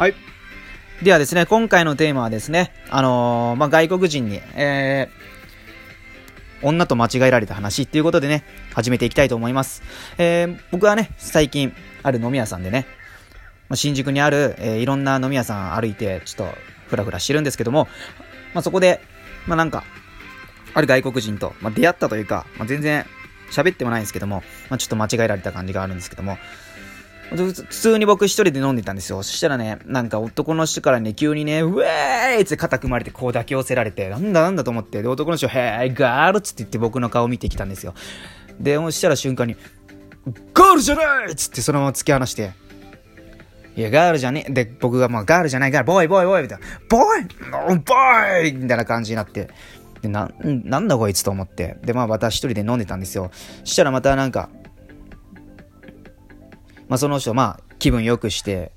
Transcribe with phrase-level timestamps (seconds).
[0.00, 0.14] はい。
[1.02, 8.42] ではですね、今回のテーマはですね、あのー、まあ、外国人に、えー、女と間違えられた話っていうことでね、
[8.72, 9.82] 始めていきたいと思います。
[10.16, 12.86] えー、僕はね、最近、ある飲み屋さんでね、
[13.68, 16.58] まあ、新宿にある、えー、いろんな飲み屋さん歩いて、ちょっと、
[16.88, 17.86] ふらふらしてるんですけども、
[18.54, 19.02] まあ、そこで、
[19.46, 19.84] まあ、なんか、
[20.72, 23.04] ある外国人と、まあ、出会ったというか、まあ、全然
[23.50, 26.38] 喋ってもないんですけども、まあ、ちょっと間違えられた感じがあるんですけども、
[27.30, 29.22] 普通に僕一人で飲んでたんですよ。
[29.22, 37.94] そしたらね、なんか男の人からね、急にね、ウェーイって肩組まれてこう抱き寄せられて、なんだなんだと思って、で、男の人、ヘーイ、ガールっつって言って僕の顔を見てきたんですよ。
[38.58, 39.56] で、そしたら瞬間に、
[40.52, 42.52] ガールじゃないっつってそのまま突き放して、
[43.76, 44.52] いや、ガールじゃねえ。
[44.52, 49.48] で、僕がまあ、ガールじゃないから、ボーイ、ボーイ、ボーイみたいな、ボーイボーイみたいな感じになって、
[50.02, 51.76] で、な、なんだこいつと思って。
[51.84, 53.30] で、まあ、私一人で飲んでたんですよ。
[53.64, 54.48] そしたらまたなんか、
[56.90, 58.72] まあ、その人、まあ、気分良くして、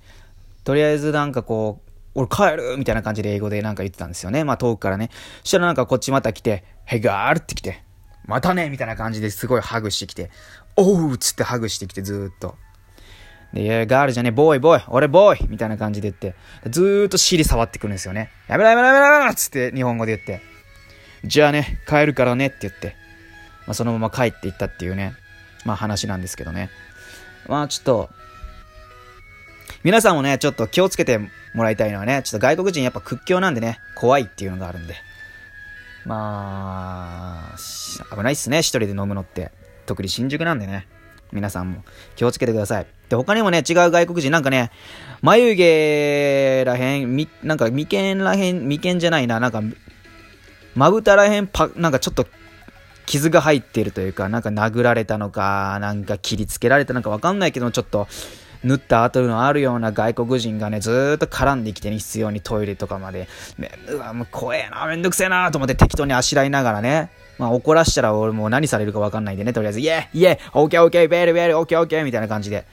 [0.63, 4.43] とりあえずなんかこう、俺帰るみたいな感じで英語でなんか言ってたんですよね。
[4.43, 5.09] まあ遠くからね。
[5.41, 7.83] そしたらなんかこっちまた来て、ヘガールって来て、
[8.27, 10.29] またねみたいな感じですごいハグしてきて、
[10.75, 12.55] おうっつってハグしてきてずーっと。
[13.51, 16.35] で、いや、ガールじゃねえ、ボーイ、ボーイ、俺ボーイみたいな感じで言って、
[16.69, 18.29] ずーっと尻触ってくるんですよね。
[18.47, 20.45] やめろやめろやめろやめろつって日本語で言って、
[21.25, 22.95] じゃあね、帰るからねって言って、
[23.65, 25.15] まあそのまま帰っていったっていうね、
[25.65, 26.69] まあ話なんですけどね。
[27.47, 28.09] まあちょっと、
[29.83, 31.19] 皆さんもね、ちょっと気をつけて
[31.53, 34.95] もらいたいのはね、ちょっと外国人やっぱ屈強なんでね、怖いっていうのがあるんで。
[36.05, 39.51] まあ、危ないっすね、一人で飲むのって。
[39.85, 40.87] 特に新宿なんでね。
[41.33, 41.83] 皆さんも
[42.15, 42.87] 気をつけてください。
[43.09, 44.71] で、他にもね、違う外国人、なんかね、
[45.21, 49.61] 眉毛らへん、み、なんか眉間らへん、眉間じゃないな、なんか、
[50.75, 52.27] まぶたらへん、パ、なんかちょっと
[53.05, 58.07] 傷が入っているというか、なんか殴られたのか、なんか切りつけられたのかわかんないけど、ちょっと、
[58.63, 63.27] 縫った後のあるような外国人がね、ずーっと絡んできてね、必要にトイレとかまで、
[63.89, 72.65] うわ、もう怖えな、めんどくせえなと思って適当にあしらいながらね、まあ怒らしたら俺もう何されるかわかんないんでね、とりあえず、イェイイェイオッケーオッケーベールベールオッケーオッケーみたいな感じで。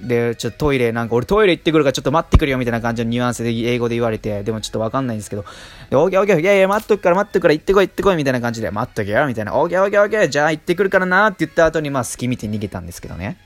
[0.00, 5.44] で、ちょっとトイレ、なんか俺トイレ行ってくるからちょっと待ってくるよみたいな感じのニュアンスで英語で言われて、でもちょっとわかんないんですけど、
[5.90, 13.38] で、オーケーオーケー、いやいや、待っとくから待っとくから行ってこい行ってこいみたいな感じで、待っとけよみたいな、オーケーオーケーオーケー、じゃあ行ってくるからなって言った後に、まあ隙見て逃げたんですけどね。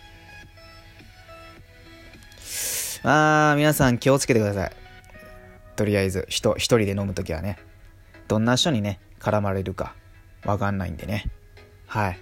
[3.02, 4.72] まあ、皆さん気をつけてください。
[5.76, 7.58] とりあえず、人、一人で飲むときはね、
[8.26, 9.94] どんな人にね、絡まれるか、
[10.44, 11.30] わかんないんでね。
[11.86, 12.18] はい。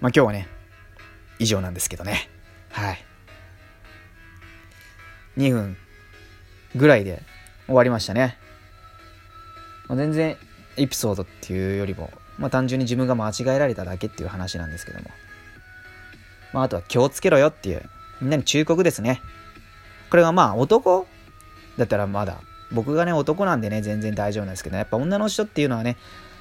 [0.00, 0.48] まあ今日はね、
[1.40, 2.28] 以上なんですけどね。
[2.70, 3.04] はい。
[5.38, 5.76] 2分
[6.76, 7.22] ぐらいで
[7.66, 8.36] 終わりましたね。
[9.88, 10.36] まあ、全然
[10.76, 15.10] エピソードっていうよりも、まあ単純に自分が間違えられただけっていう話なんですけども。
[16.52, 17.88] まああとは気をつけろよっていう、
[18.20, 19.22] みんなに忠告ですね。
[20.10, 21.06] これがまあ男
[21.78, 22.38] だったらまだ、
[22.70, 25.96] 僕がね男なんでね全然大丈夫なんですけど、ね、やっぱ女の人っていうのはね、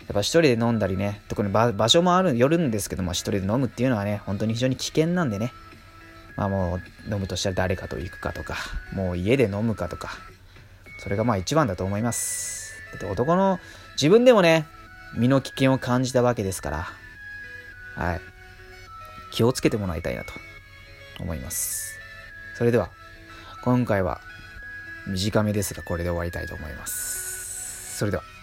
[0.09, 5.53] やっぱ一人で飲んだりね、特に場所もある、よるんですけども、一人で飲むっていうのはね、本当に非常に危険なんでね。
[6.35, 8.55] まあもう、飲むとしたら誰かと行くかとか、
[8.91, 10.09] もう家で飲むかとか、
[10.97, 12.73] それがまあ一番だと思います。
[12.91, 13.59] だって男の、
[13.97, 14.65] 自分でもね、
[15.15, 16.87] 身の危険を感じたわけですから、
[17.93, 18.21] はい。
[19.31, 20.33] 気をつけてもらいたいなと
[21.19, 21.99] 思います。
[22.57, 22.89] それでは、
[23.63, 24.21] 今回は
[25.05, 27.95] 短めですが、これで終わりたいと思います。
[27.99, 28.38] それでは。